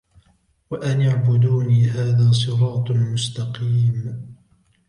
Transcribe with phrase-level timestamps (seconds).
[0.71, 4.25] وَأَنِ اعْبُدُونِي هَذَا صِرَاطٌ مُسْتَقِيمٌ